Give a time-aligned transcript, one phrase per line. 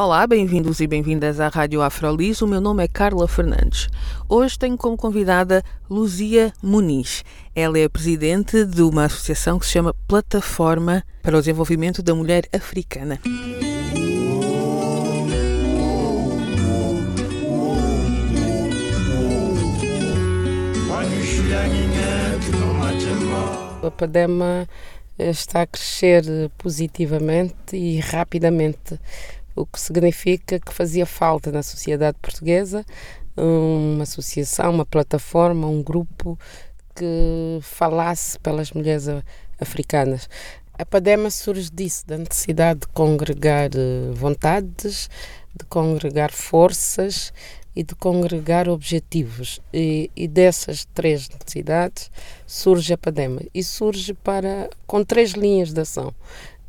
[0.00, 2.40] Olá, bem-vindos e bem-vindas à Rádio Afrolis.
[2.40, 3.88] O meu nome é Carla Fernandes.
[4.28, 7.24] Hoje tenho como convidada Luzia Muniz.
[7.52, 12.44] Ela é presidente de uma associação que se chama Plataforma para o Desenvolvimento da Mulher
[12.52, 13.18] Africana.
[23.82, 24.68] A Padema
[25.18, 26.22] está a crescer
[26.56, 28.98] positivamente e rapidamente,
[29.60, 32.84] o que significa que fazia falta na sociedade portuguesa
[33.38, 36.38] uma associação, uma plataforma, um grupo
[36.94, 39.06] que falasse pelas mulheres
[39.60, 40.28] africanas.
[40.74, 45.08] A Padema surge disso, da necessidade de congregar eh, vontades,
[45.54, 47.32] de congregar forças
[47.74, 49.60] e de congregar objetivos.
[49.72, 52.10] E, e, dessas três necessidades
[52.46, 53.40] surge a Padema.
[53.52, 56.14] E surge para, com três linhas de ação.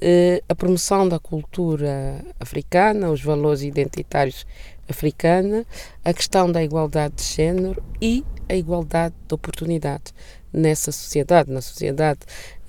[0.00, 4.46] Eh, a promoção da cultura africana, os valores identitários
[4.88, 5.64] africana,
[6.04, 10.12] a questão da igualdade de género e a igualdade de oportunidades
[10.52, 12.20] nessa sociedade, na sociedade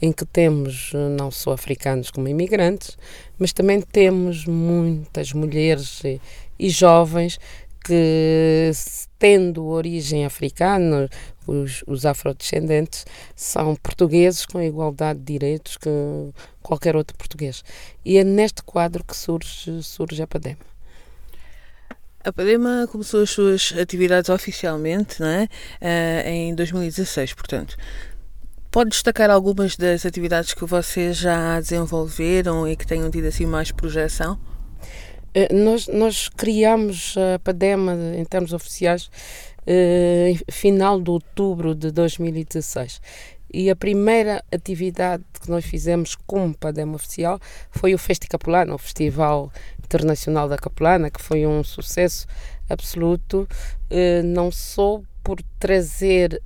[0.02, 2.98] em que temos eh, não só africanos como imigrantes,
[3.38, 6.22] mas também temos muitas mulheres e,
[6.58, 7.40] e jovens
[7.88, 8.72] que,
[9.18, 11.10] tendo origem africana,
[11.48, 15.90] os, os afrodescendentes são portugueses com igualdade de direitos que
[16.62, 17.64] qualquer outro português.
[18.04, 20.58] E é neste quadro que surge, surge a PADEM.
[22.24, 25.48] A Padema começou as suas atividades oficialmente não é?
[25.82, 27.78] Uh, em 2016, portanto.
[28.70, 33.72] Pode destacar algumas das atividades que vocês já desenvolveram e que tenham tido assim mais
[33.72, 34.38] projeção?
[35.36, 39.10] Uh, nós, nós criamos a Padema em termos oficiais
[39.62, 43.02] uh, final de outubro de 2016
[43.54, 47.40] e a primeira atividade que nós fizemos como Padema Oficial
[47.72, 49.52] foi o Festicapulano, o Festival
[49.84, 52.28] Internacional da Capelana, que foi um sucesso
[52.70, 53.48] absoluto,
[53.90, 56.42] eh, não só por trazer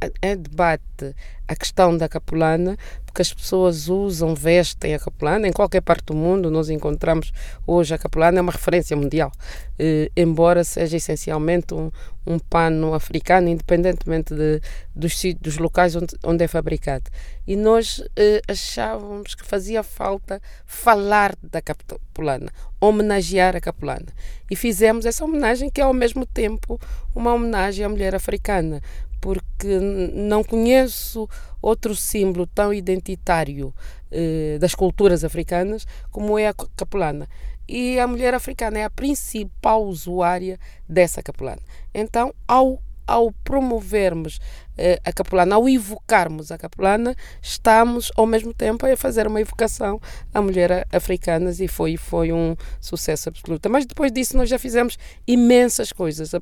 [0.00, 1.14] a debate
[1.46, 5.46] a questão da capulana, porque as pessoas usam, vestem a capulana.
[5.46, 7.32] Em qualquer parte do mundo, nós encontramos
[7.66, 9.30] hoje a capulana, é uma referência mundial,
[9.78, 11.90] eh, embora seja essencialmente um,
[12.26, 14.60] um pano africano, independentemente de,
[14.96, 17.10] dos, dos locais onde, onde é fabricado.
[17.46, 22.50] E nós eh, achávamos que fazia falta falar da capulana,
[22.80, 24.06] homenagear a capulana.
[24.50, 26.80] E fizemos essa homenagem, que é ao mesmo tempo
[27.14, 28.80] uma homenagem à mulher africana
[29.24, 29.80] porque
[30.12, 31.26] não conheço
[31.62, 33.72] outro símbolo tão identitário
[34.12, 37.26] eh, das culturas africanas como é a capelana.
[37.66, 41.62] E a mulher africana é a principal usuária dessa capelana.
[41.94, 44.38] Então, ao ao promovermos
[44.76, 50.00] eh, a capelana, ao evocarmos a capelana, estamos ao mesmo tempo a fazer uma evocação
[50.32, 53.70] a mulheres africanas e foi, foi um sucesso absoluto.
[53.70, 56.32] Mas depois disso nós já fizemos imensas coisas.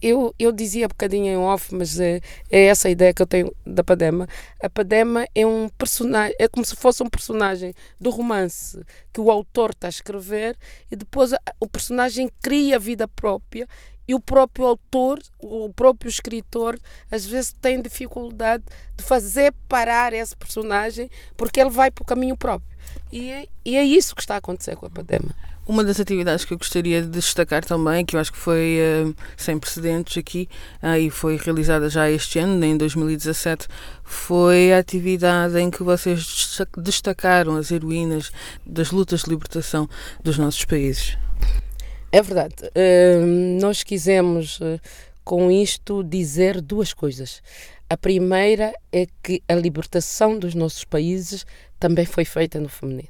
[0.00, 2.20] Eu, eu dizia um bocadinho em off, mas é,
[2.50, 4.26] é essa a ideia que eu tenho da Padema.
[4.62, 8.80] A Padema é um personagem, é como se fosse um personagem do romance
[9.12, 10.56] que o autor está a escrever
[10.90, 13.68] e depois o personagem cria vida própria
[14.06, 16.78] e o próprio autor, o próprio escritor,
[17.10, 18.64] às vezes tem dificuldade
[18.96, 22.74] de fazer parar esse personagem porque ele vai para o caminho próprio.
[23.10, 25.34] E é, e é isso que está a acontecer com a Padema.
[25.66, 29.14] Uma das atividades que eu gostaria de destacar também, que eu acho que foi uh,
[29.34, 30.46] sem precedentes aqui
[30.82, 33.66] uh, e foi realizada já este ano, em 2017,
[34.02, 38.30] foi a atividade em que vocês destacaram as heroínas
[38.66, 39.88] das lutas de libertação
[40.22, 41.16] dos nossos países.
[42.14, 42.54] É verdade.
[42.66, 44.80] Uh, nós quisemos, uh,
[45.24, 47.42] com isto, dizer duas coisas.
[47.90, 51.44] A primeira é que a libertação dos nossos países
[51.76, 53.08] também foi feita no feminino.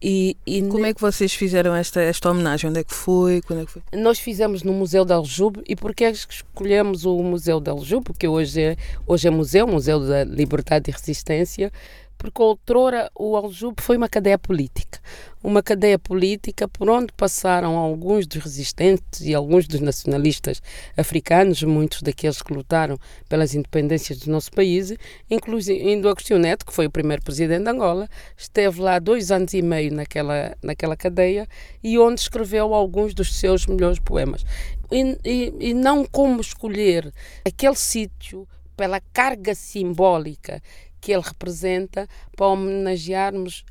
[0.00, 2.70] E, e Como é que vocês fizeram esta, esta homenagem?
[2.70, 3.42] Onde é que foi?
[3.42, 3.82] Quando é que foi?
[3.92, 5.62] Nós fizemos no Museu de Aljube.
[5.68, 8.06] E porquê é que escolhemos o Museu de Aljube?
[8.06, 8.76] Porque hoje é,
[9.06, 11.70] hoje é museu, Museu da Liberdade e Resistência
[12.18, 14.98] porque outrora o Aljube foi uma cadeia política.
[15.46, 20.60] Uma cadeia política por onde passaram alguns dos resistentes e alguns dos nacionalistas
[20.96, 22.98] africanos, muitos daqueles que lutaram
[23.28, 24.92] pelas independências do nosso país,
[25.30, 29.62] incluindo Agostinho Neto, que foi o primeiro presidente de Angola, esteve lá dois anos e
[29.62, 31.46] meio naquela, naquela cadeia
[31.80, 34.44] e onde escreveu alguns dos seus melhores poemas.
[34.90, 37.14] E, e, e não como escolher
[37.44, 40.60] aquele sítio pela carga simbólica
[41.00, 43.64] que ele representa, para homenagearmos,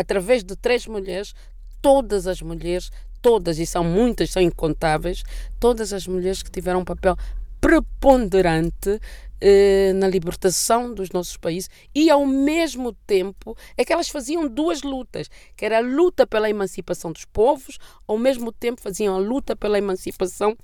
[0.00, 1.34] através de três mulheres,
[1.82, 5.22] todas as mulheres, todas, e são muitas, são incontáveis,
[5.58, 7.16] todas as mulheres que tiveram um papel
[7.60, 8.98] preponderante
[9.40, 14.82] eh, na libertação dos nossos países e ao mesmo tempo é que elas faziam duas
[14.82, 19.54] lutas, que era a luta pela emancipação dos povos, ao mesmo tempo faziam a luta
[19.54, 20.56] pela emancipação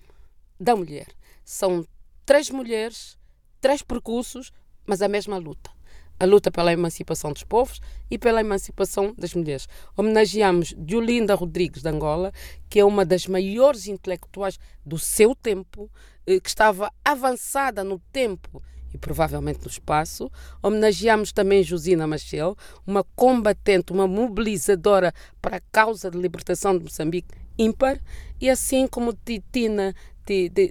[0.59, 1.09] da mulher.
[1.44, 1.87] São
[2.25, 3.19] três mulheres,
[3.61, 4.50] três percursos,
[4.87, 5.77] mas a mesma luta
[6.19, 7.81] a luta pela emancipação dos povos
[8.11, 9.69] e pela emancipação das mulheres.
[9.97, 12.33] Homenageamos Diolinda Rodrigues de Angola,
[12.69, 15.91] que é uma das maiores intelectuais do seu tempo,
[16.27, 20.31] eh, que estava avançada no tempo e provavelmente no espaço.
[20.63, 27.35] Homenageamos também Josina Machel, uma combatente, uma mobilizadora para a causa de libertação de Moçambique
[27.59, 28.01] ímpar,
[28.41, 29.95] e assim como Titina,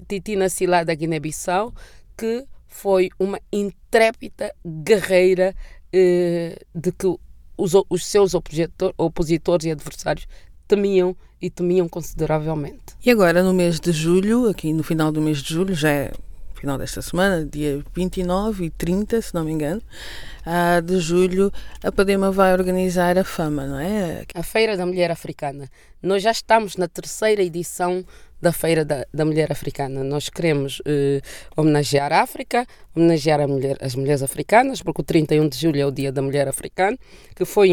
[0.07, 1.74] Titina Silá da Guiné-Bissau,
[2.18, 2.45] que
[2.75, 5.56] foi uma intrépida guerreira
[5.94, 7.07] eh, de que
[7.57, 10.27] os, os seus opositor, opositores e adversários
[10.68, 12.98] temiam e temiam consideravelmente.
[13.04, 16.12] E agora, no mês de julho, aqui no final do mês de julho, já é
[16.65, 19.83] final desta semana, dia 29 e 30, se não me engano,
[20.83, 21.53] de julho,
[21.83, 24.23] a Padema vai organizar a Fama, não é?
[24.33, 25.69] A Feira da Mulher Africana.
[26.01, 28.03] Nós já estamos na terceira edição
[28.41, 30.03] da Feira da, da Mulher Africana.
[30.03, 31.21] Nós queremos eh,
[31.56, 32.65] homenagear a África,
[32.95, 36.21] homenagear a mulher, as mulheres africanas, porque o 31 de julho é o Dia da
[36.21, 36.97] Mulher Africana,
[37.35, 37.69] que foi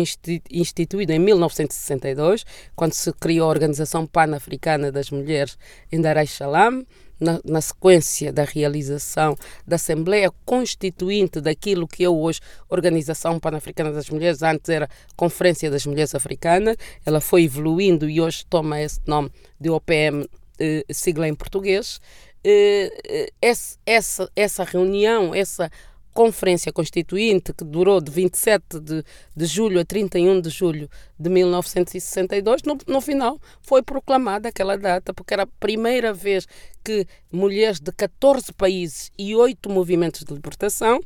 [0.50, 2.44] instituído em 1962,
[2.76, 5.56] quando se criou a Organização Pan-Africana das Mulheres
[5.90, 6.84] em Dar es Salaam
[7.18, 9.36] na, na, sequência da realização
[9.66, 15.86] da Assembleia Constituinte daquilo que é hoje Organização Pan-Africana das Mulheres, antes era Conferência das
[15.86, 19.30] Mulheres Africanas, ela foi evoluindo e hoje toma esse nome
[19.60, 20.28] de OPM,
[20.58, 22.00] eh, sigla em português.
[22.44, 23.32] Eh, eh,
[23.86, 25.70] essa, essa reunião, essa
[26.12, 29.04] Conferência Constituinte, que durou de 27 de,
[29.34, 30.88] de julho a 31 de julho
[31.18, 36.46] de 1962, no, no final foi proclamada aquela data, porque era a primeira vez
[36.84, 41.00] que mulheres de 14 países e oito movimentos de libertação,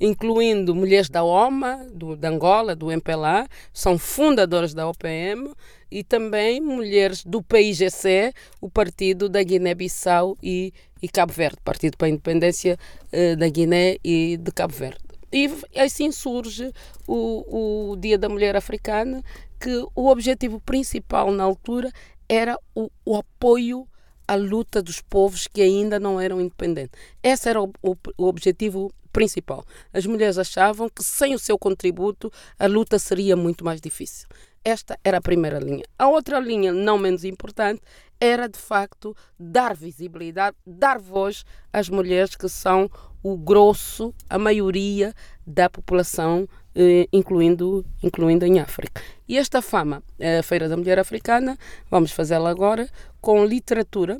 [0.00, 5.54] incluindo mulheres da OMA, do, da Angola, do MPLA, são fundadoras da OPM,
[5.90, 10.72] e também mulheres do PIGC, o partido da Guiné-Bissau e,
[11.02, 12.78] e, Cabo Verde, Partido para a Independência
[13.12, 14.98] uh, da Guiné e de Cabo Verde.
[15.32, 16.72] E assim surge
[17.06, 19.22] o, o Dia da Mulher Africana,
[19.60, 21.92] que o objetivo principal na altura
[22.28, 23.86] era o, o apoio
[24.26, 26.98] à luta dos povos que ainda não eram independentes.
[27.22, 29.64] Esse era o, o, o objetivo principal.
[29.92, 34.28] As mulheres achavam que sem o seu contributo a luta seria muito mais difícil.
[34.64, 35.84] Esta era a primeira linha.
[35.98, 37.80] A outra linha, não menos importante,
[38.20, 42.90] era de facto dar visibilidade, dar voz às mulheres que são
[43.22, 45.14] o grosso, a maioria
[45.46, 49.00] da população, eh, incluindo, incluindo em África.
[49.26, 51.56] E esta fama, a Feira da Mulher Africana,
[51.90, 52.86] vamos fazê-la agora
[53.18, 54.18] com literatura,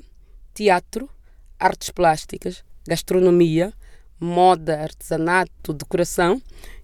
[0.54, 1.06] teatro,
[1.58, 3.74] artes plásticas, gastronomia,
[4.18, 6.40] moda, artesanato, decoração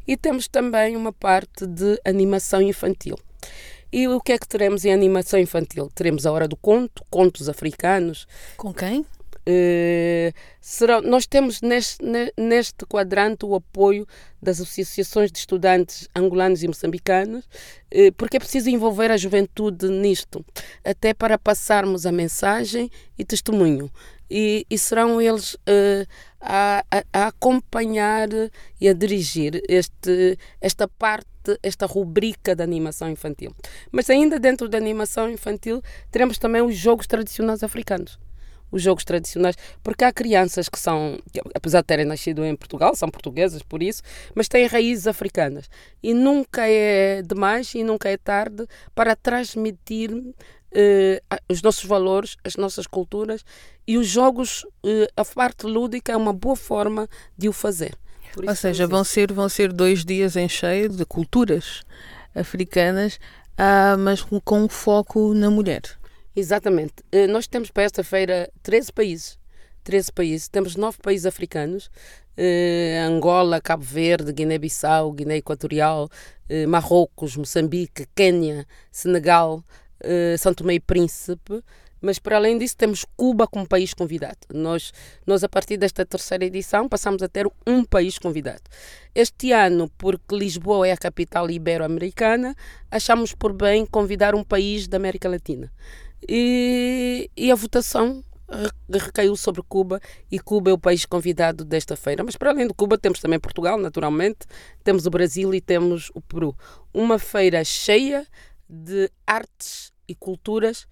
[0.07, 3.17] e temos também uma parte de animação infantil.
[3.93, 5.91] E o que é que teremos em animação infantil?
[5.95, 8.27] Teremos a Hora do Conto, contos africanos.
[8.57, 9.07] Com quem?
[9.49, 12.05] Uh, serão, nós temos neste,
[12.37, 14.05] neste quadrante o apoio
[14.43, 20.45] das associações de estudantes angolanos e moçambicanos, uh, porque é preciso envolver a juventude nisto,
[20.85, 23.89] até para passarmos a mensagem e testemunho.
[24.31, 26.07] E, e serão eles uh,
[26.41, 28.29] a, a, acompanhar
[28.81, 31.27] e a dirigir este, esta parte
[31.63, 33.55] esta rubrica de animação infantil.
[33.93, 35.81] Mas ainda dentro da animação infantil,
[36.11, 38.19] teremos também os jogos tradicionais africanos.
[38.69, 41.21] Os jogos tradicionais, porque há crianças que são,
[41.55, 44.03] apesar de terem nascido em Portugal, são portuguesas por isso,
[44.35, 45.71] mas têm raízes africanas.
[46.03, 50.11] E nunca é demais e nunca é tarde para transmitir
[50.77, 53.43] Uh, os nossos valores, as nossas culturas
[53.87, 57.97] e os jogos, uh, a parte lúdica é uma boa forma de o fazer.
[58.47, 61.83] Ou seja, vão ser, vão ser dois dias em cheio de culturas
[62.35, 63.19] africanas,
[63.57, 65.83] ah, mas com, com foco na mulher.
[66.35, 66.95] Exatamente.
[67.11, 69.39] Eh, nós temos para esta feira 13 países.
[69.83, 70.49] 13 países.
[70.49, 71.91] Temos nove países africanos:
[72.37, 76.11] eh, Angola, Cabo Verde, Guiné-Bissau, Guiné Equatorial,
[76.49, 79.65] eh, Marrocos, Moçambique, Quênia, Senegal,
[80.01, 81.63] eh, São Tomé e Príncipe.
[82.01, 84.39] Mas para além disso, temos Cuba como país convidado.
[84.53, 84.93] Nós,
[85.27, 88.63] nós, a partir desta terceira edição, passamos a ter um país convidado.
[89.15, 92.55] Este ano, porque Lisboa é a capital ibero-americana,
[92.91, 95.73] achamos por bem convidar um país da América Latina.
[96.29, 98.23] E, e a votação
[98.89, 100.01] recaiu sobre Cuba
[100.31, 102.23] e Cuba é o país convidado desta feira.
[102.23, 104.41] Mas para além de Cuba, temos também Portugal, naturalmente,
[104.85, 106.55] temos o Brasil e temos o Peru.
[106.95, 108.27] Uma feira cheia
[108.69, 110.87] de artes e culturas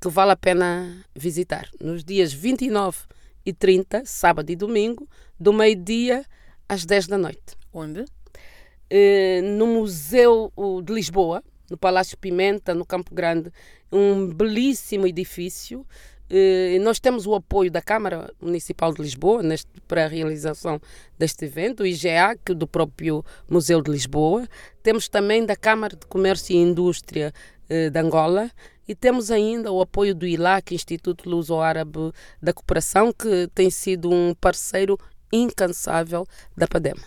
[0.00, 1.68] que vale a pena visitar.
[1.80, 2.98] Nos dias 29
[3.44, 6.24] e 30, sábado e domingo, do meio-dia
[6.68, 7.56] às 10 da noite.
[7.72, 8.04] Onde?
[8.90, 10.52] Eh, no Museu
[10.84, 13.52] de Lisboa, no Palácio Pimenta, no Campo Grande,
[13.90, 15.86] um belíssimo edifício.
[16.28, 20.80] Eh, nós temos o apoio da Câmara Municipal de Lisboa neste, para a realização
[21.18, 24.46] deste evento, o IGA, que do próprio Museu de Lisboa.
[24.82, 27.32] Temos também da Câmara de Comércio e Indústria
[27.68, 28.50] eh, de Angola.
[28.88, 34.32] E temos ainda o apoio do ILAC, Instituto Luso-Árabe da Cooperação, que tem sido um
[34.32, 34.96] parceiro
[35.32, 36.24] incansável
[36.56, 37.02] da PADEMA.